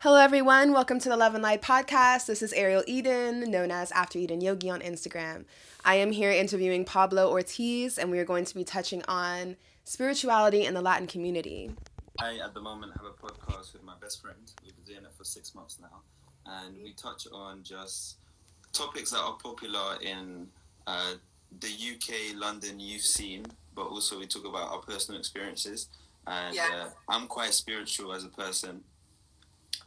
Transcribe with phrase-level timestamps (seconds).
[0.00, 0.72] Hello, everyone.
[0.72, 2.26] Welcome to the Love and Light podcast.
[2.26, 5.44] This is Ariel Eden, known as After Eden Yogi on Instagram.
[5.84, 10.64] I am here interviewing Pablo Ortiz, and we are going to be touching on spirituality
[10.64, 11.72] in the Latin community.
[12.20, 14.38] I, at the moment, have a podcast with my best friend.
[14.64, 16.02] We've been doing it for six months now,
[16.46, 18.18] and we touch on just
[18.72, 20.46] topics that are popular in
[20.86, 21.14] uh,
[21.60, 25.88] the UK, London youth scene, but also we talk about our personal experiences.
[26.26, 26.84] And Yeah.
[26.86, 28.84] uh, I'm quite spiritual as a person,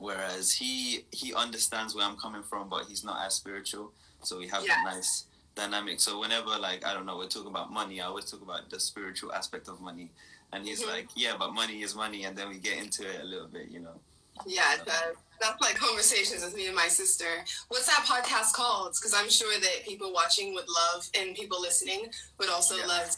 [0.02, 3.92] whereas he he understands where I'm coming from, but he's not as spiritual.
[4.24, 5.26] So we have that nice
[5.56, 6.00] dynamic.
[6.02, 8.80] So whenever like I don't know, we're talking about money, I always talk about the
[8.80, 10.10] spiritual aspect of money.
[10.54, 10.88] And he's Mhm.
[10.90, 13.70] like, yeah, but money is money, and then we get into it a little bit,
[13.70, 13.98] you know.
[14.46, 17.46] Yeah, that, that's like conversations with me and my sister.
[17.70, 18.96] What's that podcast called?
[18.98, 22.86] Because I'm sure that people watching would love, and people listening would also Yeah.
[22.88, 23.16] love.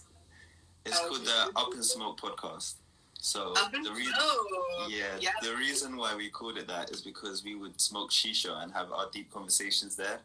[0.85, 2.75] It's Oh, called the Up in Smoke podcast.
[3.23, 4.13] So the reason,
[4.89, 5.29] yeah, yeah.
[5.41, 8.91] the reason why we called it that is because we would smoke shisha and have
[8.91, 10.19] our deep conversations there.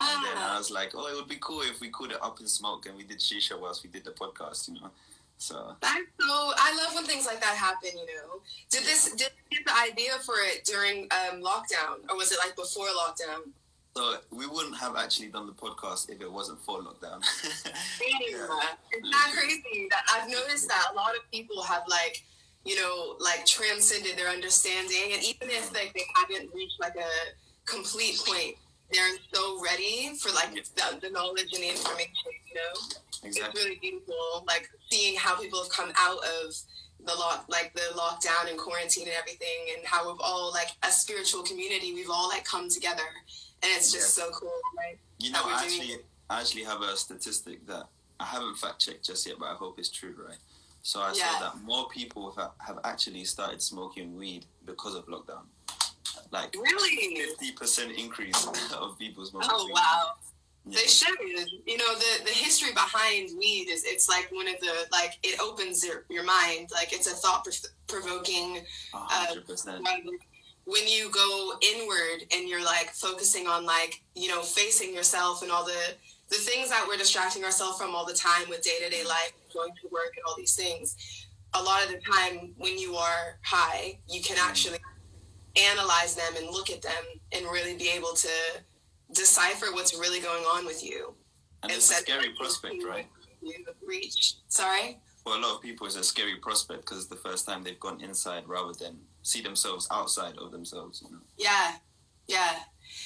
[0.00, 2.22] And then I Ah, was like, oh, it would be cool if we called it
[2.22, 4.88] Up in Smoke and we did shisha whilst we did the podcast, you know.
[5.36, 6.26] So that's so.
[6.56, 7.90] I love when things like that happen.
[7.92, 8.40] You know,
[8.70, 12.38] did this did you get the idea for it during um, lockdown, or was it
[12.38, 13.50] like before lockdown?
[13.96, 17.20] so we wouldn't have actually done the podcast if it wasn't for lockdown.
[18.30, 18.46] Yeah.
[18.92, 22.22] It's not crazy that I've noticed that a lot of people have like,
[22.64, 27.10] you know, like transcended their understanding, and even if like they haven't reached like a
[27.66, 28.56] complete point,
[28.92, 32.32] they're so ready for like the, the knowledge and the information.
[32.48, 33.40] You know, exactly.
[33.42, 34.44] it's really beautiful.
[34.46, 36.54] Like seeing how people have come out of
[37.04, 40.90] the lock, like the lockdown and quarantine and everything, and how we've all like a
[40.90, 41.94] spiritual community.
[41.94, 43.08] We've all like come together,
[43.62, 44.98] and it's just so cool, right?
[45.18, 45.96] You know, I actually,
[46.28, 47.86] I actually have a statistic that
[48.20, 50.38] I haven't fact checked just yet, but I hope it's true, right?
[50.82, 51.30] So I Yeah.
[51.32, 55.44] saw that more people have, have actually started smoking weed because of lockdown.
[56.30, 57.14] Like Really?
[57.16, 59.72] fifty percent increase of people smoking Oh weed.
[59.74, 60.12] wow.
[60.66, 60.78] Yeah.
[60.80, 61.16] They should.
[61.66, 65.40] You know, the the history behind weed is it's like one of the like it
[65.40, 66.68] opens your, your mind.
[66.72, 67.46] Like it's a thought
[67.86, 68.60] provoking.
[68.92, 69.86] Uh, percent.
[70.64, 75.50] When you go inward and you're like focusing on like you know facing yourself and
[75.50, 75.94] all the
[76.30, 79.32] the things that we're distracting ourselves from all the time with day to day life,
[79.52, 80.96] going to work and all these things.
[81.54, 84.48] A lot of the time, when you are high, you can mm-hmm.
[84.48, 84.78] actually
[85.56, 86.92] analyze them and look at them
[87.32, 88.28] and really be able to
[89.12, 91.14] decipher what's really going on with you.
[91.62, 93.06] And it's a scary prospect, right?
[93.42, 94.34] You reach.
[94.48, 94.98] Sorry.
[95.24, 97.80] For a lot of people, it's a scary prospect because it's the first time they've
[97.80, 101.02] gone inside rather than see themselves outside of themselves.
[101.04, 101.20] You know.
[101.36, 101.76] Yeah.
[102.26, 102.56] Yeah.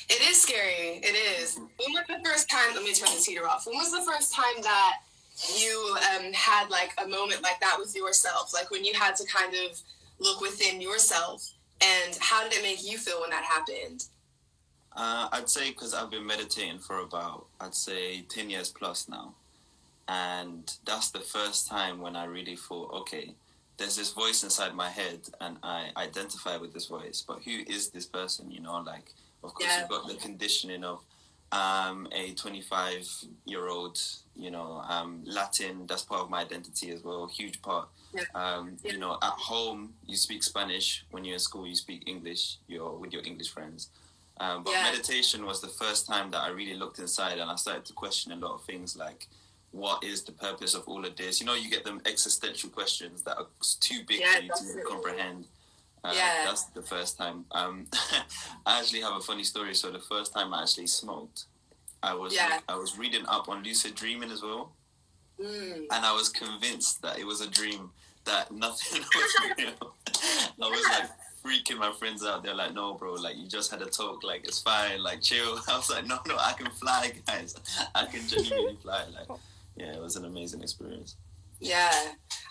[0.09, 1.01] It is scary.
[1.03, 1.59] It is.
[1.59, 2.75] When was the first time?
[2.75, 3.67] Let me turn the heater off.
[3.67, 4.99] When was the first time that
[5.59, 8.53] you um, had like a moment like that with yourself?
[8.53, 9.81] Like when you had to kind of
[10.19, 11.49] look within yourself,
[11.81, 14.07] and how did it make you feel when that happened?
[14.95, 19.35] Uh, I'd say because I've been meditating for about, I'd say, 10 years plus now.
[20.09, 23.35] And that's the first time when I really thought, okay,
[23.79, 27.25] there's this voice inside my head and I identify with this voice.
[27.27, 28.51] But who is this person?
[28.51, 29.81] You know, like, of course, Yeah.
[29.81, 31.05] you've got the conditioning of
[31.51, 33.07] um, a 25
[33.45, 34.01] year old,
[34.35, 37.89] you know, um, Latin, that's part of my identity as well, huge part.
[38.15, 38.23] Yeah.
[38.35, 38.93] Um, Yeah.
[38.93, 41.05] You know, at home, you speak Spanish.
[41.11, 42.57] When you're in school, you speak English.
[42.69, 43.91] You're with your English friends.
[44.41, 44.85] Um, but Yeah.
[44.85, 48.33] meditation was the first time that I really looked inside and I started to question
[48.33, 49.29] a lot of things like,
[49.73, 51.39] what is the purpose of all of this?
[51.41, 53.47] You know, you get them existential questions that are
[53.81, 55.47] too big for you to comprehend.
[56.05, 56.45] Uh, Yeah.
[56.47, 57.45] That's the first time.
[57.53, 57.87] Um,
[58.67, 59.75] I actually have a funny story.
[59.75, 61.45] So the first time I actually smoked,
[62.03, 62.61] I was Yeah.
[62.69, 64.73] I was reading up on lucid dreaming as well,
[65.41, 65.87] Mm.
[65.91, 67.91] and I was convinced that it was a dream,
[68.25, 69.95] that nothing was real.
[70.61, 71.11] I was like
[71.45, 72.43] freaking my friends out.
[72.45, 74.23] They're like, "No, bro, like you just had a talk.
[74.23, 75.03] Like it's fine.
[75.03, 77.55] Like chill." I was like, "No, no, I can fly, guys.
[77.95, 79.29] I can genuinely fly." Like,
[79.77, 81.17] yeah, it was an amazing experience.
[81.63, 81.93] Yeah.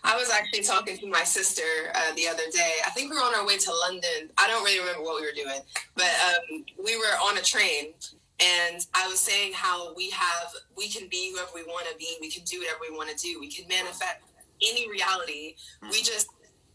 [0.04, 1.62] I was actually talking to my sister
[1.94, 2.74] uh, the other day.
[2.86, 4.30] I think we were on our way to London.
[4.38, 5.60] I don't really remember what we were doing,
[5.96, 7.94] but um, we were on a train.
[8.40, 12.18] And I was saying how we have, we can be whoever we want to be.
[12.20, 13.40] We can do whatever we want to do.
[13.40, 14.18] We can manifest
[14.68, 15.56] any reality.
[15.92, 16.28] We just,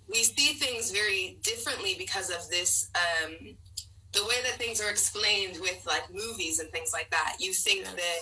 [0.09, 3.57] we see things very differently because of this, um,
[4.13, 7.37] the way that things are explained with like movies and things like that.
[7.41, 7.95] You think Yes.
[7.95, 8.19] that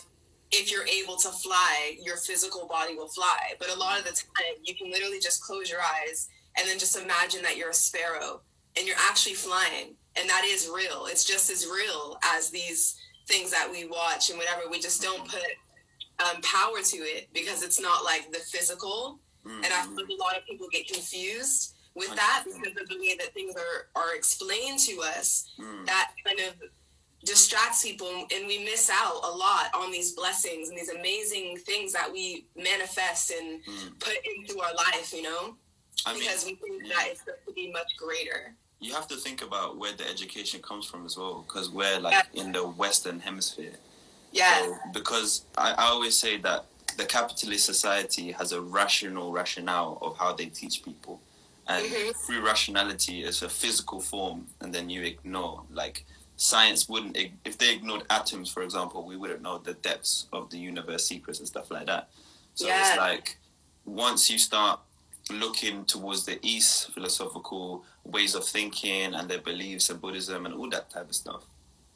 [0.54, 3.54] if you're able to fly, your physical body will fly.
[3.58, 6.78] But a lot of the time, you can literally just close your eyes and then
[6.78, 8.40] just imagine that you're a sparrow
[8.76, 9.94] and you're actually flying.
[10.16, 11.06] And that is real.
[11.06, 12.96] It's just as real as these
[13.26, 14.62] things that we watch and whatever.
[14.70, 15.42] We just don't put
[16.24, 19.18] um, power to it because it's not like the physical.
[19.44, 19.96] And I Mhm.
[19.96, 23.54] feel a lot of people get confused with that because of the way that things
[23.56, 25.50] are are explained to us.
[25.58, 25.84] Mm.
[25.86, 26.54] That kind of
[27.24, 31.92] distracts people and we miss out a lot on these blessings and these amazing things
[31.92, 33.98] that we manifest and Mm.
[33.98, 35.56] put into our life, you know?
[36.06, 36.94] I mean, because we think yeah.
[36.96, 38.54] that it's going to be much greater.
[38.80, 42.26] you have to think about where the education comes from as well, because we're like
[42.34, 43.72] in the Western Hemisphere.
[44.30, 44.58] Yeah.
[44.66, 46.66] So, because I, I always say that
[46.98, 51.20] the capitalist society has a rational rationale of how they teach people.
[51.66, 52.14] And Mhm.
[52.26, 55.62] through rationality is a physical form, and then you ignore.
[55.70, 56.04] Like,
[56.36, 60.58] science wouldn't, if they ignored atoms, for example, we wouldn't know the depths of the
[60.58, 62.08] universe secrets and stuff like that.
[62.54, 62.88] So Yeah.
[62.88, 63.38] it's like,
[63.84, 64.80] once you start
[65.30, 70.68] looking towards the East philosophical ways of thinking and their beliefs and Buddhism and all
[70.70, 71.42] that type of stuff,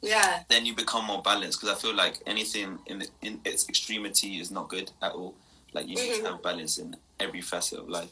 [0.01, 0.43] yeah.
[0.49, 4.49] then you become more balanced because I feel like anything in in its extremity is
[4.51, 5.35] not good at all.
[5.73, 6.23] Like you need Mhm.
[6.23, 8.09] to have balance in every facet of life.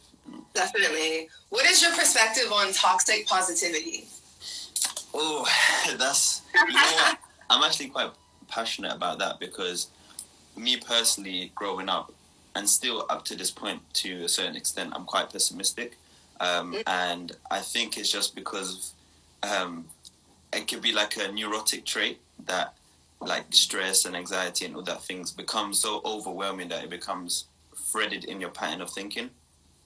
[0.53, 1.29] Definitely.
[1.49, 4.07] What is your perspective on toxic positivity?
[5.13, 5.47] Oh,
[5.97, 7.17] that's you know what?
[7.49, 8.11] I'm actually quite
[8.47, 9.87] passionate about that because
[10.55, 12.11] me personally, growing up
[12.55, 15.97] and still up to this point to a certain extent, I'm quite pessimistic,
[16.39, 18.93] um, and I think it's just because
[19.43, 19.85] um,
[20.53, 22.73] it could be like a neurotic trait that
[23.19, 27.45] like stress and anxiety and all that things become so overwhelming that it becomes
[27.75, 29.29] threaded in your pattern of thinking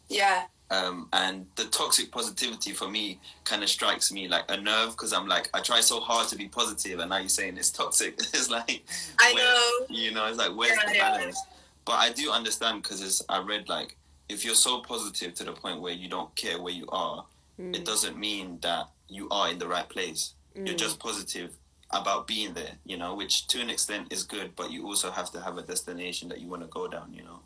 [0.09, 0.43] Yeah.
[0.71, 5.11] Um, and the toxic positivity for me kind of strikes me like a nerve because
[5.13, 8.13] I'm like I try so hard to be positive and now you're saying it's toxic.
[8.19, 8.83] it's like
[9.19, 9.85] I know.
[9.89, 11.39] you know, it's like where's Yeah, the balance?
[11.85, 13.97] But I do understand because I read like
[14.29, 17.25] if you're so positive to the point where you don't care where you are,
[17.59, 17.75] Mm.
[17.75, 20.33] it doesn't mean that you are in the right place.
[20.55, 20.77] You're Mm.
[20.77, 21.51] just positive
[21.91, 25.29] about being there, you know, which to an extent is good, but you also have
[25.33, 27.41] to have a destination that you want to go down, you know.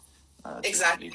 [0.45, 1.11] Uh, Exactly.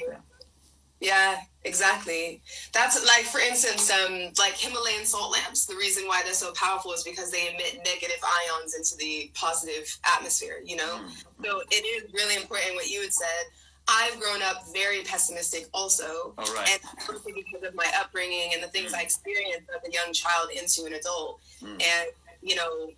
[1.01, 2.41] Yeah, exactly.
[2.73, 5.65] That's like, for instance, um, like Himalayan salt lamps.
[5.65, 9.85] The reason why they're so powerful is because they emit negative ions into the positive
[10.05, 10.61] atmosphere.
[10.63, 11.11] You know, Mm.
[11.43, 13.43] so it is really important what you had said.
[13.87, 16.69] I've grown up very pessimistic, also, All right.
[16.69, 20.51] and mostly because of my upbringing and the things I experienced as a young child
[20.51, 21.41] into an adult.
[21.63, 21.81] Mm.
[21.81, 22.07] And
[22.43, 22.91] you know,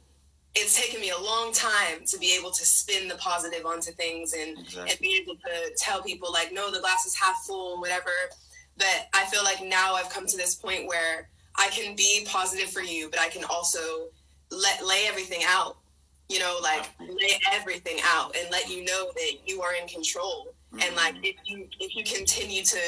[0.55, 4.33] it's taken me a long time to be able to spin the positive onto things
[4.33, 4.91] and Exactly.
[4.91, 8.11] and be able to tell people like no the glass is half full and whatever.
[8.77, 12.69] But i feel like now i've come to this point where i can be positive
[12.69, 14.07] for you but i can also
[14.49, 15.77] let lay everything out
[16.29, 20.53] you know like lay everything out and let you know that you are in control.
[20.73, 20.95] And mm-hmm.
[20.95, 22.79] like if you if you continue to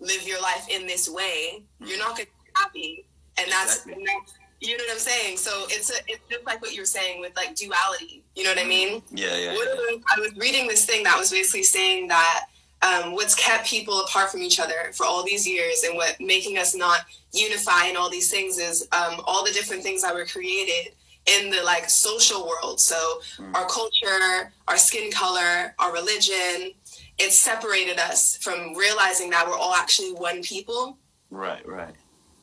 [0.00, 1.98] live your life in this way you're mm-hmm.
[1.98, 3.04] not going to be happy.
[3.38, 3.92] And that's, Exactly.
[3.94, 6.80] and that's you know what i'm saying so it's a it's just like what you
[6.80, 9.96] were saying with like duality you know what i mean yeah, yeah, what yeah.
[10.16, 12.46] I was reading this thing that was basically saying that
[12.80, 16.58] um, what's kept people apart from each other for all these years and what making
[16.58, 17.00] us not
[17.32, 20.92] unify and all these things is um, all the different things that were created
[21.26, 22.80] in the like social world.
[22.80, 22.96] So
[23.38, 23.54] Mm.
[23.56, 26.72] our culture, our skin color, our religion,
[27.18, 30.98] it separated us from realizing that we're all actually one people.
[31.30, 31.94] Right, right.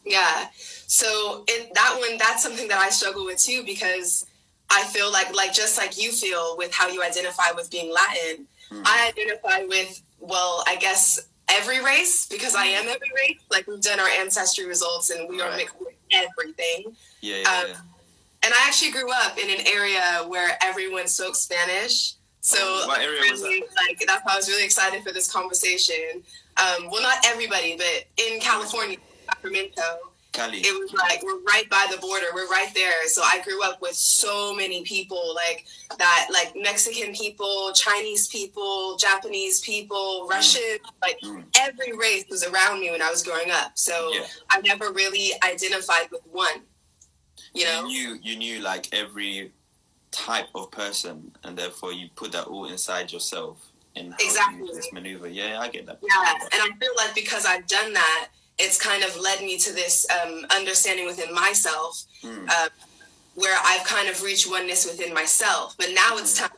[0.06, 0.48] Yeah.
[0.88, 4.26] So it, that one, that's something that I struggle with too because
[4.70, 8.48] I feel like, like just like you feel with how you identify with being Latin,
[8.72, 8.82] Mm.
[8.84, 11.20] I identify with, well, I guess
[11.50, 13.38] every race because I am every race.
[13.52, 16.96] Like we've done our ancestry results and we are mixed with everything.
[17.22, 17.76] Yeah, yeah, Um, yeah.
[18.44, 22.14] And I actually grew up in an area where everyone spoke Spanish.
[22.42, 25.32] So Oh, what area was really, like that's why I was really excited for this
[25.32, 26.24] conversation.
[26.58, 28.98] Um, well, not everybody, but in California,
[29.56, 29.82] Sacramento,
[30.32, 30.60] Cali.
[30.60, 32.26] it was like we're right by the border.
[32.34, 33.08] We're right there.
[33.08, 35.66] So I grew up with so many people like
[35.98, 40.78] that, like Mexican people, Chinese people, Japanese people, Russian.
[41.02, 41.46] Like Mm.
[41.60, 43.72] every race was around me when I was growing up.
[43.78, 44.26] So Yeah.
[44.50, 46.64] I never really identified with one.
[47.54, 47.86] You know.
[47.86, 49.52] knew you knew like every
[50.12, 53.58] type of person, and therefore you put that all inside yourself
[53.96, 54.60] in Exactly.
[54.68, 55.28] you just maneuver.
[55.30, 56.00] Yeah, I get that.
[56.02, 59.74] Yeah, and I feel like because I've done that, it's kind of led me to
[59.74, 62.48] this um, understanding within myself, Mm.
[62.50, 62.70] uh,
[63.36, 65.76] where I've kind of reached oneness within myself.
[65.78, 66.50] But now it's time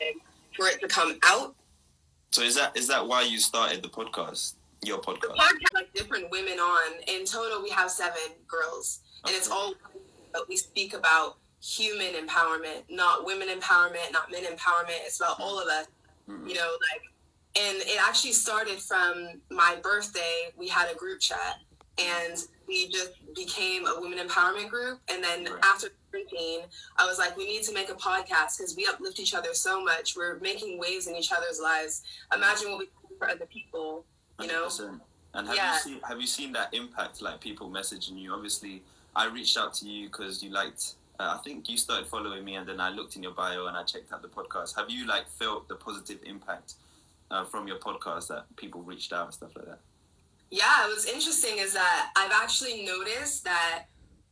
[0.56, 1.54] for it to come out.
[2.30, 4.54] So is that is that why you started the podcast?
[4.84, 5.36] Your The podcast.
[5.36, 6.92] podcast like different women on.
[7.08, 9.74] In total, we have seven girls, and it's all.
[10.32, 14.98] But we speak about human empowerment, not women empowerment, not men empowerment.
[15.06, 15.86] It's about all of us.
[16.28, 16.46] Mm.
[16.46, 17.02] you know like
[17.56, 21.56] and it actually started from my birthday we had a group chat
[21.98, 25.64] and we just became a women empowerment group and then Right.
[25.64, 26.60] after drinking
[26.96, 29.82] i was like we need to make a podcast because we uplift each other so
[29.82, 32.02] much we're making waves in each other's lives
[32.34, 34.04] imagine what we can do for other people
[34.40, 35.00] you know 100%.
[35.34, 35.74] And have Yeah.
[35.74, 37.20] you seen have you seen that impact?
[37.20, 38.32] Like people messaging you.
[38.32, 38.82] Obviously,
[39.14, 40.94] I reached out to you because you liked.
[41.20, 43.76] Uh, I think you started following me, and then I looked in your bio and
[43.76, 44.74] I checked out the podcast.
[44.76, 46.74] Have you like felt the positive impact
[47.30, 49.80] uh, from your podcast that people reached out and stuff like that?
[50.50, 53.84] Yeah, what's interesting is that I've actually noticed that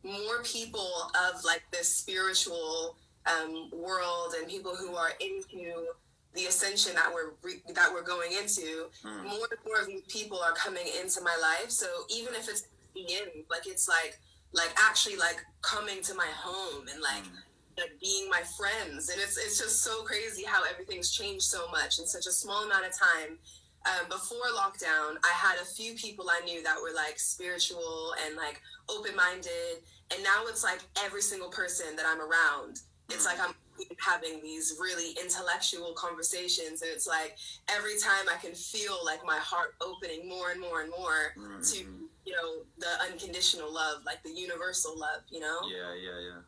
[0.02, 0.88] more people
[1.28, 2.96] of like this spiritual
[3.26, 5.86] um, world and people who are into
[6.34, 9.24] the ascension that we're re- that we're going into, Mm.
[9.24, 11.70] more and more of these people are coming into my life.
[11.70, 14.18] So even if it's in, like it's like
[14.52, 17.42] like actually like coming to my home and like Mm.
[17.78, 21.98] like being my friends and it's it's just so crazy how everything's changed so much
[21.98, 23.38] in such a small amount of time
[23.86, 28.36] um, before lockdown i had a few people i knew that were like spiritual and
[28.36, 29.82] like open-minded
[30.14, 33.54] and now it's like every single person that i'm around it's like i'm
[33.98, 37.36] having these really intellectual conversations and it's like
[37.68, 41.72] every time i can feel like my heart opening more and more and more Mm,
[41.72, 46.18] to mm, you know the unconditional love like the universal love you know Yeah, yeah,
[46.20, 46.40] yeah.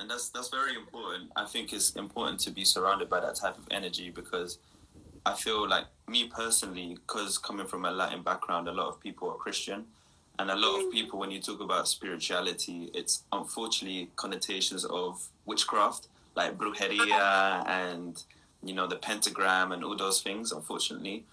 [0.00, 1.30] And that's that's very important.
[1.36, 4.58] I think it's important to be surrounded by that type of energy because
[5.26, 9.30] I feel like me personally, because coming from a Latin background, a lot of people
[9.30, 9.86] are Christian,
[10.38, 16.08] and a lot of people, when you talk about spirituality, it's unfortunately connotations of witchcraft,
[16.34, 18.22] like brujeria and
[18.62, 20.52] you know the pentagram and all those things.
[20.52, 21.24] Unfortunately.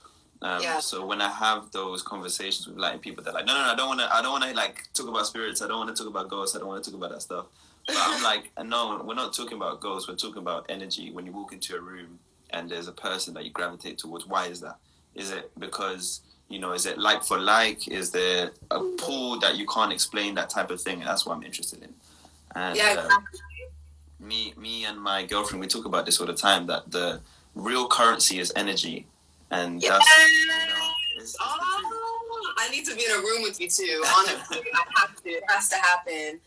[0.43, 0.79] Um, Yeah.
[0.79, 3.75] So when I have those conversations with Latin people, they're like, no, no, no I
[3.75, 4.15] don't want to.
[4.15, 5.61] I don't want to like talk about spirits.
[5.61, 6.55] I don't want to talk about ghosts.
[6.55, 7.45] I don't want to talk about that stuff.
[7.87, 10.07] But I'm like, no, we're not talking about ghosts.
[10.07, 11.11] We're talking about energy.
[11.11, 12.19] When you walk into a room
[12.53, 14.77] and there's a person that you gravitate towards, why is that?
[15.15, 16.73] Is it because you know?
[16.73, 17.87] Is it like for like?
[17.87, 20.35] Is there a pull that you can't explain?
[20.35, 20.99] That type of thing.
[20.99, 21.93] And that's what I'm interested in.
[22.55, 23.39] And yeah uh, exactly.
[24.19, 26.67] me, me and my girlfriend, we talk about this all the time.
[26.67, 27.21] That the
[27.55, 29.05] real currency is energy,
[29.49, 29.91] and Yes.
[30.05, 31.37] that's you know, it's, it's.
[31.39, 34.03] Oh, I need to be in a room with you too.
[34.17, 35.29] Honestly, I have to.
[35.29, 36.39] It has to happen.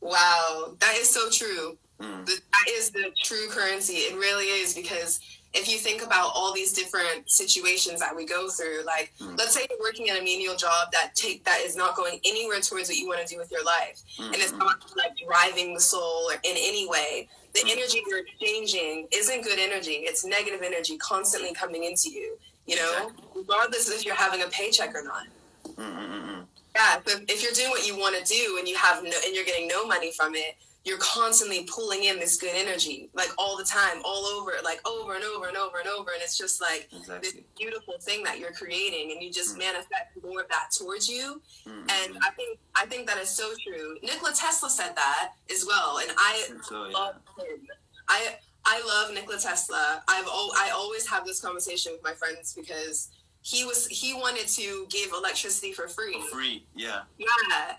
[0.00, 1.76] Wow, that is so true.
[2.00, 2.26] Mm.
[2.26, 3.94] That is the true currency.
[3.94, 5.20] It really is because
[5.56, 9.38] if you think about all these different situations that we go through, like Mm.
[9.38, 12.60] let's say you're working at a menial job that take that is not going anywhere
[12.60, 15.74] towards what you want to do with your life, Mm, and it's not like driving
[15.74, 17.28] the soul in any way.
[17.54, 17.70] The Mm.
[17.76, 19.96] energy you're exchanging isn't good energy.
[20.08, 22.38] It's negative energy constantly coming into you.
[22.66, 25.24] You know, regardless of if you're having a paycheck or not.
[25.64, 26.46] mm, mm, mm, mm.
[26.74, 29.34] Yeah, but if you're doing what you want to do and you have no, and
[29.34, 33.56] you're getting no money from it, you're constantly pulling in this good energy, like all
[33.56, 36.60] the time, all over, like over and over and over and over, and it's just
[36.60, 36.88] like
[37.20, 39.58] this beautiful thing that you're creating, and you just Mm.
[39.58, 41.42] manifest more of that towards you.
[41.66, 43.98] Mm, And I think I think that is so true.
[44.02, 46.46] Nikola Tesla said that as well, and I.
[46.68, 46.92] So yeah.
[46.96, 47.66] love him.
[48.08, 50.02] I I love Nikola Tesla.
[50.06, 53.08] I've al- I always have this conversation with my friends because
[53.42, 56.20] he was he wanted to give electricity for free.
[56.30, 57.02] For free, yeah.
[57.18, 57.26] Yeah,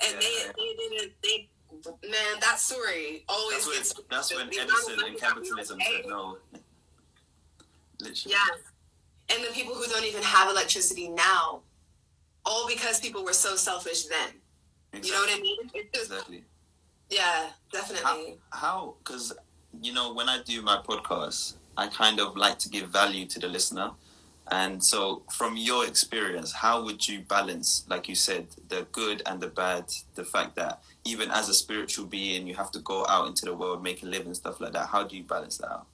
[0.01, 0.51] and Yeah, they yeah.
[0.57, 1.49] they didn't they
[2.03, 5.79] man that story always That's when, gets that's when the amount of Edison and capitalism
[5.79, 6.37] said no.
[7.99, 8.35] Literally.
[8.35, 11.61] Yeah, and the people who don't even have electricity now,
[12.45, 14.29] all because people were so selfish then.
[14.93, 15.09] Exactly.
[15.09, 15.57] You know what I mean?
[15.73, 16.43] It's just Exactly.
[17.09, 18.37] yeah, definitely.
[18.51, 18.95] How?
[19.03, 19.33] Because
[19.81, 23.39] you know, when I do my podcast, I kind of like to give value to
[23.39, 23.91] the listener.
[24.51, 29.41] And so, from your experience, how would you balance, like you said, the good and
[29.41, 29.85] the bad?
[30.15, 33.53] The fact that even as a spiritual being, you have to go out into the
[33.53, 34.87] world, make a living, stuff like that.
[34.87, 35.87] How do you balance that out?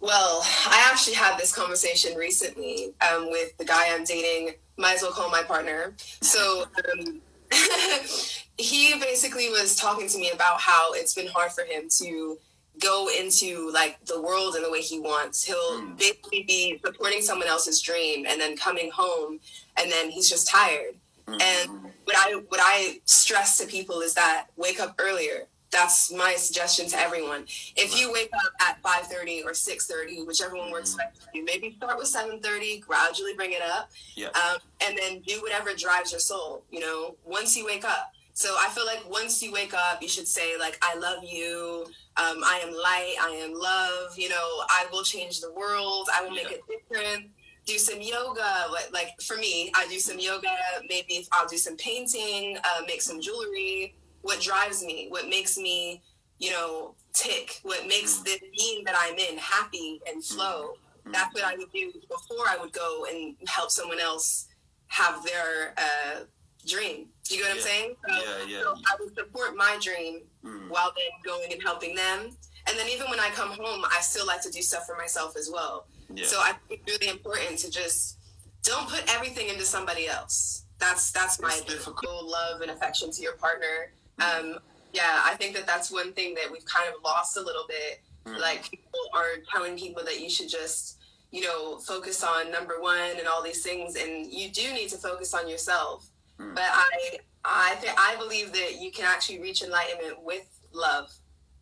[0.00, 4.54] Well, I actually had this conversation recently um, with the guy I'm dating.
[4.76, 5.94] Might as well call my partner.
[6.20, 7.20] So um,
[8.58, 12.38] he basically was talking to me about how it's been hard for him to
[12.80, 15.44] go into like the world in the way he wants.
[15.44, 15.98] He'll Mm.
[15.98, 19.40] basically be supporting someone else's dream and then coming home
[19.76, 20.94] and then he's just tired.
[21.26, 25.46] And what I what I stress to people is that wake up earlier.
[25.70, 27.44] That's my suggestion to everyone.
[27.76, 31.28] If you wake up at five thirty or six thirty, whichever one works best for
[31.34, 34.28] you, maybe start with seven thirty, gradually bring it up, Yeah.
[34.28, 36.64] um, and then do whatever drives your soul.
[36.70, 38.12] You know, once you wake up.
[38.38, 41.86] So I feel like once you wake up, you should say like, "I love you.
[42.16, 43.16] Um, I am light.
[43.20, 44.16] I am love.
[44.16, 46.08] You know, I will change the world.
[46.14, 46.58] I will make Yeah.
[46.58, 47.30] it different."
[47.66, 48.50] do some yoga.
[48.72, 50.56] Like, like for me, I do some yoga.
[50.88, 53.94] Maybe I'll do some painting, uh, make some jewelry.
[54.22, 55.08] What drives me?
[55.10, 56.02] What makes me,
[56.38, 57.58] you know, tick?
[57.64, 58.24] What makes Mm.
[58.24, 60.78] the being that I'm in happy and flow?
[61.04, 61.12] Mm.
[61.12, 64.46] That's what I would do before I would go and help someone else
[64.86, 66.20] have their uh,
[66.64, 67.10] dream.
[67.30, 67.54] You get what Yeah.
[67.54, 67.96] I'm saying?
[68.08, 68.60] So, Yeah, yeah.
[68.62, 70.68] so I would support my dream Mm.
[70.68, 72.36] while then going and helping them.
[72.66, 75.36] And then even when I come home, I still like to do stuff for myself
[75.36, 75.86] as well.
[76.12, 76.26] Yeah.
[76.26, 78.16] So I think it's really important to just
[78.62, 80.64] don't put everything into somebody else.
[80.78, 83.92] That's that's my difficult love and affection to your partner.
[84.20, 84.58] Um,
[84.92, 88.00] yeah, I think that that's one thing that we've kind of lost a little bit.
[88.26, 88.38] Mm.
[88.38, 90.98] Like people are telling people that you should just,
[91.30, 94.96] you know, focus on number one and all these things, and you do need to
[94.98, 96.06] focus on yourself.
[96.40, 96.54] Mm.
[96.54, 101.12] But I, I think I believe that you can actually reach enlightenment with love.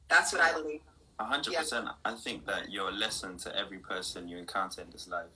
[0.08, 0.80] That's what I believe.
[1.18, 1.88] A hundred percent.
[2.04, 5.32] I think that you're a lesson to every person you encounter in this life,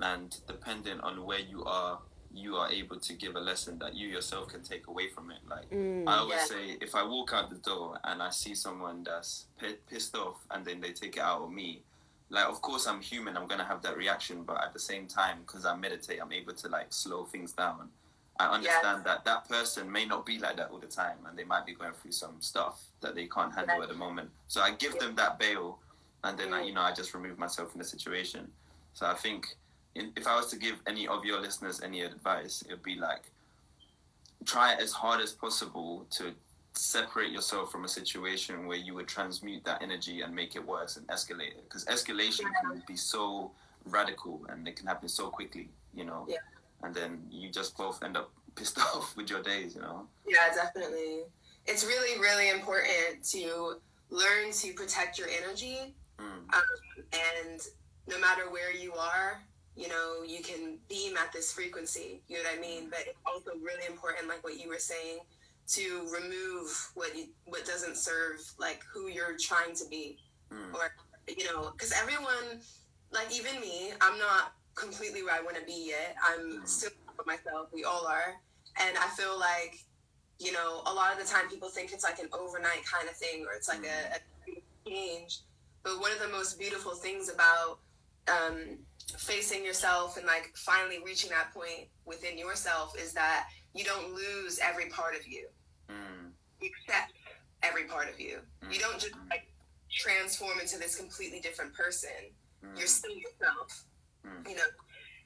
[0.00, 1.98] and depending on where you are
[2.32, 5.38] you are able to give a lesson that you yourself can take away from it.
[5.48, 6.44] Like mm, I always yeah.
[6.44, 10.36] say, if I walk out the door and I see someone that's p- pissed off
[10.50, 11.82] and then they take it out on me,
[12.30, 15.38] like of course I'm human, I'm gonna have that reaction, but at the same time,
[15.46, 17.88] because I meditate, I'm able to like slow things down.
[18.40, 19.14] I understand yeah.
[19.14, 21.74] that that person may not be like that all the time, and they might be
[21.74, 24.30] going through some stuff that they can't handle at the moment.
[24.46, 25.78] So I give them that bail,
[26.24, 26.54] and then mm.
[26.54, 28.48] I, you know I just remove myself from the situation.
[28.94, 29.56] So I think
[29.94, 33.22] if I was to give any of your listeners any advice, it would be like
[34.44, 36.32] try as hard as possible to
[36.74, 40.96] separate yourself from a situation where you would transmute that energy and make it worse
[40.96, 41.64] and escalate it.
[41.64, 43.50] Because escalation can be so
[43.84, 46.24] radical and it can happen so quickly, you know.
[46.28, 46.36] Yeah.
[46.82, 50.06] And then you just both end up pissed off with your days, you know.
[50.26, 51.22] Yeah, definitely.
[51.66, 53.76] It's really, really important to
[54.10, 55.94] learn to protect your energy.
[56.18, 56.54] Mm.
[56.54, 56.62] Um,
[57.12, 57.60] and
[58.08, 59.42] no matter where you are,
[59.76, 62.20] you know, you can beam at this frequency.
[62.26, 62.88] You know what I mean?
[62.90, 65.20] But it's also really important, like what you were saying,
[65.68, 70.18] to remove what you, what doesn't serve like who you're trying to be,
[70.52, 70.74] mm.
[70.74, 70.90] or
[71.28, 72.60] you know, because everyone,
[73.12, 76.16] like even me, I'm not completely where I want to be yet.
[76.22, 76.68] I'm mm.
[76.68, 76.90] still
[77.26, 77.68] myself.
[77.72, 78.34] We all are,
[78.80, 79.80] and I feel like,
[80.38, 83.16] you know, a lot of the time people think it's like an overnight kind of
[83.16, 85.40] thing, or it's like a, a change.
[85.82, 87.78] But one of the most beautiful things about
[88.28, 88.78] um,
[89.16, 94.58] facing yourself and like finally reaching that point within yourself is that you don't lose
[94.62, 95.48] every part of you.
[95.90, 96.30] Mm.
[96.60, 97.12] You accept
[97.62, 98.38] every part of you.
[98.62, 98.74] Mm.
[98.74, 99.48] You don't just like
[99.90, 102.10] transform into this completely different person.
[102.64, 102.78] Mm.
[102.78, 103.84] You're still yourself.
[104.26, 104.48] Mm.
[104.48, 104.68] You know,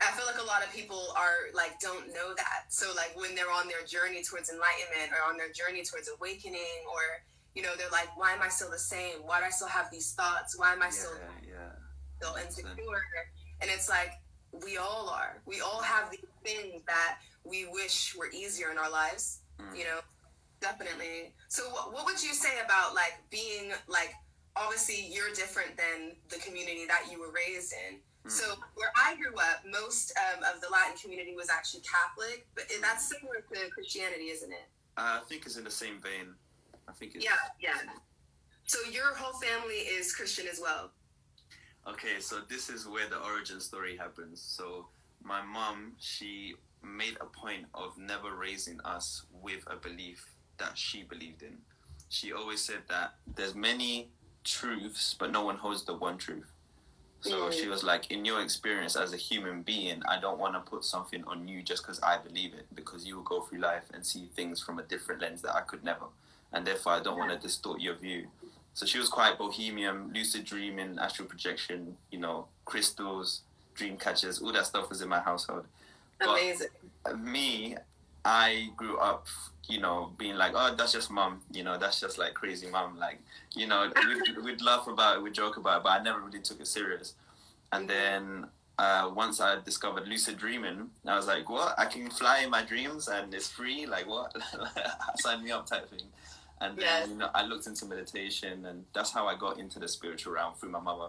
[0.01, 2.69] I feel like a lot of people are like don't know that.
[2.69, 6.83] So like when they're on their journey towards enlightenment or on their journey towards awakening
[6.91, 7.23] or
[7.55, 9.17] you know, they're like, why am I still the same?
[9.25, 10.59] Why do I still have these thoughts?
[10.59, 11.13] Why am I yeah, still
[11.47, 11.73] yeah.
[12.21, 13.05] still insecure?
[13.61, 14.13] And it's like,
[14.65, 15.43] we all are.
[15.47, 19.77] We all have these things that we wish were easier in our lives, mm.
[19.77, 20.01] you know?
[20.61, 21.35] Definitely.
[21.49, 24.15] So, what, what would you say about like being like,
[24.57, 27.99] obviously, you're different than the community that you were raised in.
[28.27, 28.31] Mm.
[28.31, 32.65] So, where I grew up, most um, of the Latin community was actually Catholic, but
[32.81, 34.69] that's similar to Christianity, isn't it?
[34.97, 36.35] Uh, I think it's in the same vein.
[36.89, 37.25] I think it's.
[37.25, 37.75] Yeah, yeah.
[38.67, 40.93] So, your whole family is Christian as well?
[41.87, 44.41] Okay, so this is where the origin story happens.
[44.41, 44.87] So
[45.23, 50.25] my mom, she made a point of never raising us with a belief
[50.59, 51.59] that she believed in.
[52.09, 54.11] She always said that there's many
[54.45, 56.52] truths, but no one holds the one truth.
[57.23, 57.53] So mm.
[57.53, 60.85] she was like, in your experience as a human being, I don't want to put
[60.85, 64.05] something on you just because I believe it, because you will go through life and
[64.05, 66.07] see things from a different lens that I could never.
[66.53, 68.27] And therefore, I don't want to distort your view.
[68.75, 73.43] So she was quite bohemian, lucid dreaming, astral projection, you know, crystals,
[73.75, 75.65] dream catchers, all that stuff was in my household.
[76.21, 76.69] Amazing.
[77.05, 77.77] But me,
[78.25, 79.27] I grew up,
[79.68, 82.98] you know, being like, oh, that's just mom, you know, that's just like crazy mom.
[82.98, 83.20] Like,
[83.55, 86.40] you know, we'd, we'd laugh about it, we'd joke about it, but I never really
[86.40, 87.14] took it serious.
[87.72, 88.46] And then
[88.79, 91.79] uh, once I discovered lucid dreaming, I was like, what?
[91.79, 93.87] I can fly in my dreams and it's free?
[93.87, 94.35] Like, what?
[95.16, 96.09] Sign me up type thing.
[96.61, 97.09] And then yes.
[97.09, 100.55] you know, I looked into meditation, and that's how I got into the spiritual realm
[100.55, 101.09] through my mother.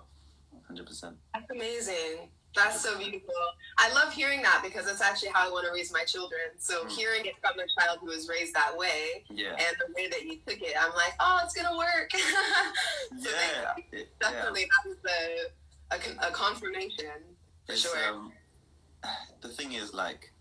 [0.66, 1.16] Hundred percent.
[1.32, 2.30] That's amazing.
[2.56, 3.34] That's so beautiful.
[3.78, 6.42] I love hearing that because that's actually how I want to raise my children.
[6.58, 6.90] So mm.
[6.90, 9.50] hearing it from a child who was raised that way, yeah.
[9.50, 12.12] and the way that you took it, I'm like, oh, it's gonna work.
[13.22, 14.68] so yeah, it, definitely yeah.
[14.84, 14.98] that was
[15.92, 17.06] a, a, a confirmation
[17.66, 18.10] for it's, sure.
[18.10, 18.32] Um,
[19.42, 20.32] the thing is, like,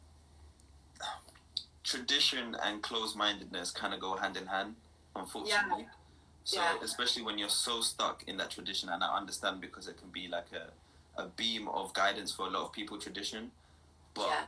[1.83, 4.77] tradition and closed-mindedness kind of go hand in hand
[5.17, 5.87] unfortunately.
[5.87, 5.89] Yeah.
[6.45, 10.09] So especially when you're so stuck in that tradition, and I understand because it can
[10.09, 10.71] be like a,
[11.17, 13.51] a beam of guidance for a lot of people tradition,
[14.15, 14.45] but yeah.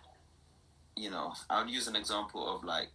[0.97, 2.93] you know, I would use an example of like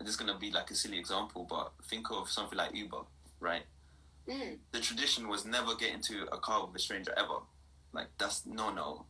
[0.00, 3.02] this is gonna be like a silly example, but think of something like Uber,
[3.40, 3.62] right?
[4.28, 4.58] Mm.
[4.72, 7.38] The tradition was never get into a car with a stranger ever.
[7.92, 9.04] Like that's no no.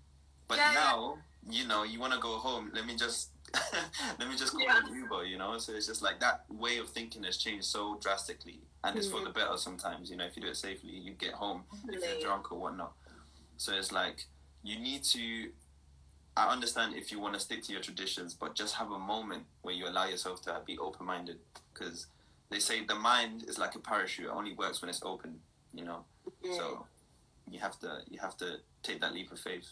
[0.46, 1.18] But yeah, now,
[1.50, 3.30] you know, you wanna go home, let me just
[4.18, 4.78] let me just call yeah.
[4.78, 5.58] it Uber, you know.
[5.58, 9.20] So it's just like that way of thinking has changed so drastically, and it's for
[9.20, 9.38] the mm-hmm.
[9.38, 10.10] better sometimes.
[10.10, 12.92] You know, if you do it safely, you get home if you're drunk or whatnot.
[13.58, 14.24] So it's like
[14.62, 15.50] you need to.
[16.36, 19.42] I understand if you want to stick to your traditions, but just have a moment
[19.62, 21.38] where you allow yourself to be open minded
[21.74, 22.06] because
[22.50, 25.40] they say the mind is like a parachute; it only works when it's open.
[25.74, 26.04] You know,
[26.44, 26.56] Mm.
[26.56, 26.86] so
[27.50, 29.68] you have to you have to take that leap of faith.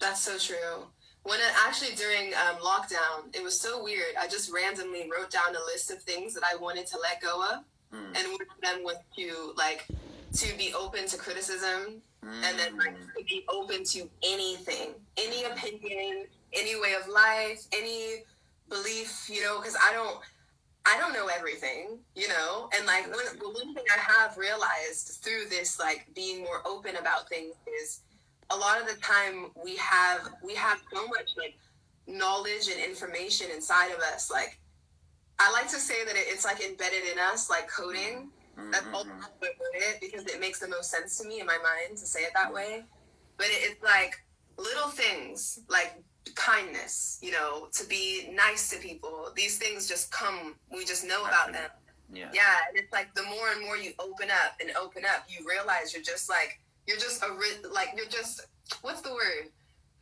[0.00, 0.86] That's so true.
[1.24, 4.14] When it actually during um, lockdown, it was so weird.
[4.18, 7.42] I just randomly wrote down a list of things that I wanted to let go
[7.52, 8.16] of, Mm.
[8.18, 9.86] and one of them was to like
[10.34, 12.02] to be open to criticism,
[12.42, 13.14] and then like Mm.
[13.16, 18.24] to be open to anything, any opinion, any way of life, any
[18.68, 19.28] belief.
[19.28, 20.18] You know, because I don't.
[20.86, 25.18] I don't know everything, you know, and like one, the one thing I have realized
[25.24, 28.02] through this, like being more open about things, is
[28.50, 31.56] a lot of the time we have we have so much like
[32.06, 34.58] knowledge and information inside of us like
[35.38, 38.28] i like to say that it's like embedded in us like coding
[38.70, 39.24] that's all Mhm.
[39.74, 42.32] it because it makes the most sense to me in my mind to say it
[42.34, 42.84] that way
[43.36, 44.22] but it, it's like
[44.58, 46.02] little things like
[46.34, 51.24] kindness you know to be nice to people these things just come we just know
[51.24, 51.70] about them
[52.12, 52.30] Yeah.
[52.32, 55.44] yeah, and it's like the more and more you open up and open up, you
[55.48, 57.28] realize you're just like you're just a
[57.72, 58.42] like you're just
[58.82, 59.48] what's the word?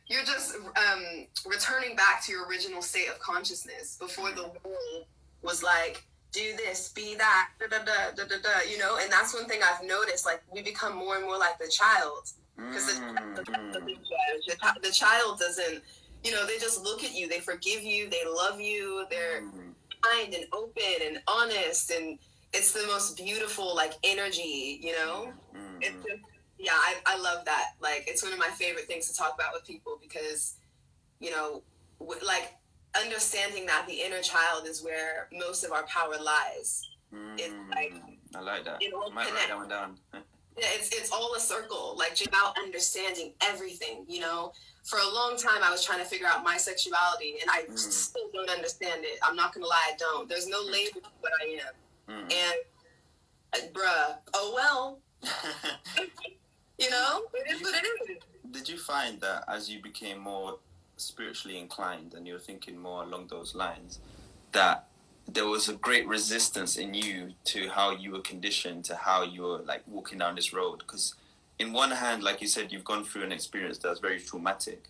[0.07, 1.03] You're just um,
[1.45, 5.05] returning back to your original state of consciousness before the world
[5.41, 8.69] was like do this, be that, da da da da da da.
[8.69, 10.25] You know, and that's one thing I've noticed.
[10.25, 12.29] Like we become more and more like the child
[12.69, 13.95] because the, Mm, the, mm.
[14.47, 15.83] the, the child doesn't.
[16.23, 19.75] You know, they just look at you, they forgive you, they love you, they're Mm.
[20.03, 22.19] kind and open and honest and
[22.53, 26.21] it's the most beautiful like energy you know Mm, it's just
[26.59, 29.53] yeah I, I love that like it's one of my favorite things to talk about
[29.53, 30.55] with people because
[31.19, 31.63] you know
[31.99, 32.53] w- like
[33.01, 36.89] understanding that the inner child is where most of our power lies
[37.37, 38.81] it's like- Mm, I like that.
[38.81, 39.97] it all I might write that one down.
[40.55, 44.05] Yeah, it's it's all a circle, like just about understanding everything.
[44.07, 44.53] You know,
[44.83, 47.75] for a long time I was trying to figure out my sexuality, and I Mm.
[47.77, 49.17] still don't understand it.
[49.23, 50.29] I'm not gonna lie, I don't.
[50.29, 51.73] There's no label to what I am,
[52.27, 52.33] Mm.
[52.43, 52.55] and
[53.55, 54.99] uh, bruh, oh well,
[56.77, 58.17] you know, it is what it is.
[58.51, 60.59] Did you find that as you became more
[61.03, 63.99] spiritually inclined and you're thinking more along those lines,
[64.51, 64.87] that
[65.27, 69.43] there was a great resistance in you to how you were conditioned, to how you
[69.43, 70.79] were like walking down this road?
[70.79, 71.15] Because,
[71.59, 74.83] in one hand, like you said, you've gone through an experience that's very traumatic,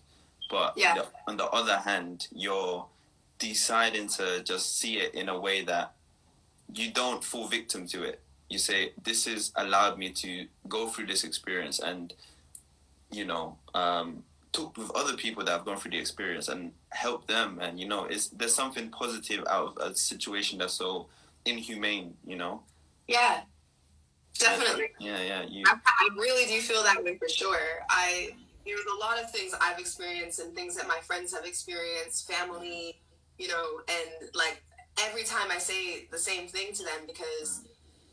[0.50, 0.90] but Yeah.
[0.90, 2.86] on, the, on the other hand, you're
[3.38, 5.94] deciding to just see it in a way that
[6.72, 8.20] you don't fall victim to it.
[8.48, 12.12] You say, This has allowed me to go through this experience and
[13.10, 17.26] you know, um, talk with other people that have gone through the experience and help
[17.26, 17.58] them.
[17.60, 21.08] And you know, it's there's something positive out of a situation that's so
[21.44, 22.14] inhumane.
[22.24, 22.62] You know.
[23.06, 23.40] Yeah,
[24.38, 24.90] definitely.
[24.98, 25.42] Yeah, yeah.
[25.42, 25.64] You.
[25.66, 27.84] I, I really do feel that way for sure.
[27.90, 28.30] I
[28.64, 32.98] there's a lot of things I've experienced and things that my friends have experienced, family,
[33.38, 34.62] you know, and like
[35.00, 37.62] every time I say the same thing to them because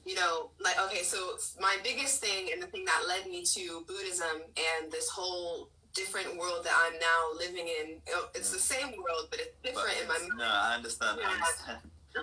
[0.04, 3.84] you know, like okay, so my biggest thing and the thing that led me to
[3.88, 7.98] Buddhism and this whole different world that I'm now living in,
[8.36, 11.20] it's the same world but it's but different in my it's- no, I understand.
[11.24, 11.80] I understand.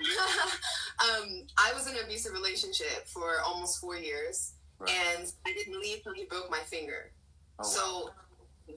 [1.00, 4.90] um, I was in an abusive relationship for almost four years, Right.
[5.16, 7.10] and I didn't leave till he broke my finger.
[7.58, 7.64] Oh, wow.
[7.64, 8.10] so,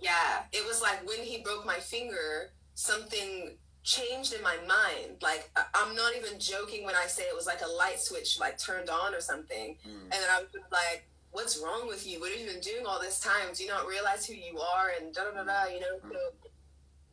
[0.01, 5.17] yeah, it was like when he broke my finger, something changed in my mind.
[5.21, 8.57] Like I'm not even joking when I say it was like a light switch like
[8.57, 9.75] turned on or something.
[9.87, 12.19] Mm, And then I was like, "What's wrong with you?
[12.19, 13.53] What have you been doing all this time?
[13.53, 15.65] Do you not realize who you are?" And da da da da.
[15.65, 16.49] You know, so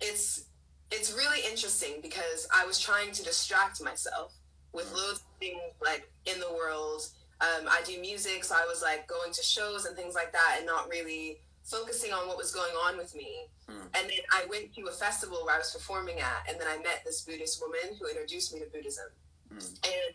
[0.00, 0.44] it's
[0.90, 4.32] it's really interesting because I was trying to distract myself
[4.72, 7.02] with loads of things like in the world.
[7.40, 10.56] Um, I do music, so I was like going to shows and things like that,
[10.58, 13.46] and not really focusing on what was going on with me.
[13.68, 13.82] Mm.
[13.94, 16.78] And then I went to a festival where I was performing at, and then I
[16.78, 19.06] met this Buddhist woman who introduced me to Buddhism.
[19.52, 19.78] Mm.
[19.84, 20.14] And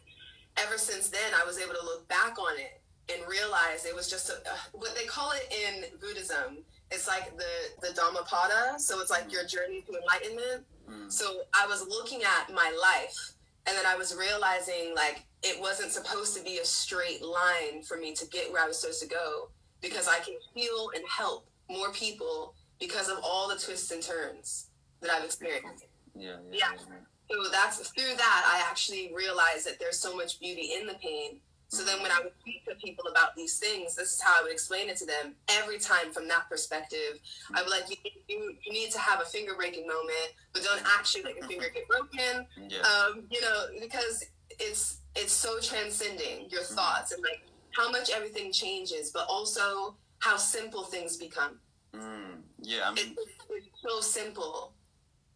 [0.57, 4.09] ever since then, I was able to look back on it and realize it was
[4.09, 6.63] just a, uh, what they call it in Buddhism.
[6.91, 10.65] It's like the the Dhammapada, so it's like your journey to enlightenment.
[10.89, 13.17] mm, So I was looking at my life,
[13.65, 17.97] and then I was realizing like it wasn't supposed to be a straight line for
[17.97, 19.49] me to get where I was supposed to go
[19.81, 24.69] because I can heal and help more people because of all the twists and turns
[25.01, 25.85] that I've experienced.
[26.15, 26.71] yeah, yeah, Yeah.
[26.89, 26.95] yeah,
[27.29, 31.39] So that's through that I actually realized that there's so much beauty in the pain.
[31.73, 34.43] So then when I would speak to people about these things, this is how I
[34.43, 37.17] would explain it to them every time from that perspective.
[37.55, 40.83] I would like you, you, you need to have a finger breaking moment, but don't
[40.97, 42.45] actually let your finger get broken.
[42.69, 42.79] yeah.
[42.81, 44.23] Um, you know, because
[44.59, 47.41] it's it's so transcending your thoughts and like
[47.75, 51.59] how much everything changes, but also how simple things become.
[51.95, 54.73] Mm, yeah, I mean, It's, it's so simple,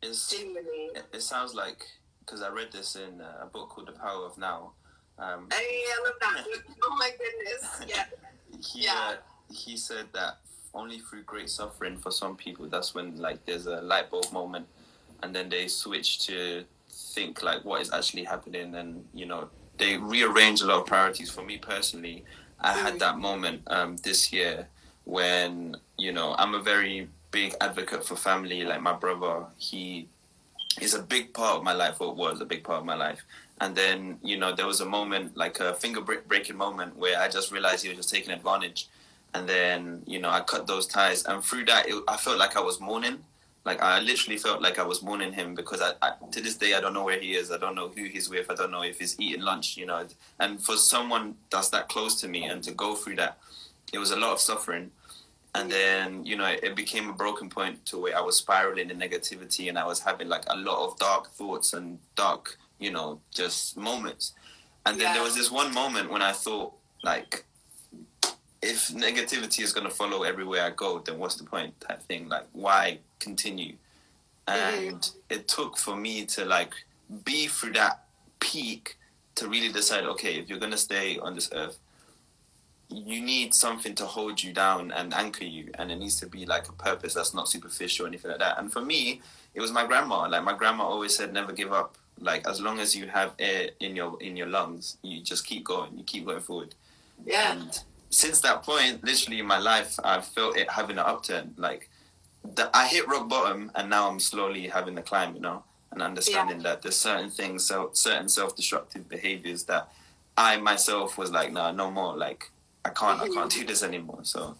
[0.03, 0.89] it's genuinely.
[0.95, 1.83] it, it sounds like
[2.19, 4.73] because I read this in uh, a book called The Power of Now.
[5.19, 6.45] Um, Hey, I love that.
[6.83, 7.87] oh my goodness.
[7.87, 8.05] Yeah.
[8.73, 8.93] he Yeah.
[8.93, 9.15] uh,
[9.51, 10.37] he said that
[10.73, 14.67] only through great suffering for some people that's when like there's a light bulb moment
[15.23, 19.97] and then they switch to think like what is actually happening and you know they
[19.97, 22.23] rearrange a lot of priorities for me personally
[22.59, 24.67] i had that moment um, this year
[25.05, 30.07] when you know i'm a very big advocate for family like my brother he
[30.81, 33.25] is a big part of my life or was a big part of my life
[33.59, 37.19] and then you know there was a moment like a finger break- breaking moment where
[37.19, 38.87] i just realized he was just taking advantage.
[39.33, 41.25] And then you know i cut those ties.
[41.25, 43.19] And through that it, i felt like i was mourning.
[43.65, 46.73] Like i literally felt like i was mourning him because I, I to this day
[46.75, 47.51] i don't know where he is.
[47.51, 48.49] I don't know who he's with.
[48.49, 50.05] I don't know if he's eating lunch you know.
[50.39, 53.37] And for someone that's that close to me and to go through that
[53.93, 54.91] it was a lot of suffering.
[55.55, 58.99] And then you know it became a broken point to where i was spiraling in
[58.99, 63.19] negativity and i was having like a lot of dark thoughts and dark you know
[63.33, 64.33] just moments.
[64.85, 67.43] And then there was this one moment when i thought like
[68.61, 72.29] if negativity is going to follow everywhere i go then what's the point type thing?
[72.29, 73.75] Like why continue?
[74.47, 74.87] Mm-hmm.
[74.89, 76.73] And it took for me to like
[77.25, 78.05] be through that
[78.39, 78.97] peak
[79.35, 81.77] to really decide okay if you're going to stay on this earth
[82.89, 86.45] you need something to hold you down and anchor you and it needs to be
[86.45, 88.57] like a purpose that's not superficial or anything like that.
[88.57, 89.21] And for me
[89.53, 90.27] it was my grandma.
[90.27, 93.69] Like my grandma always said never give up like as long as you have air
[93.79, 96.75] in your in your lungs you just keep going you keep going forward.
[97.25, 97.53] Yeah.
[97.53, 101.53] and since that point literally in my life i've felt it having an upturn.
[101.57, 101.89] Like
[102.55, 106.01] the, i hit rock bottom and now i'm slowly having the climb you know and
[106.01, 109.89] understanding that there's certain things so certain self-destructive behaviors that
[110.37, 112.15] i myself was like no no more.
[112.15, 112.49] Like
[112.85, 113.33] i can't i mm-hmm.
[113.33, 114.19] can't do this anymore.
[114.23, 114.55] So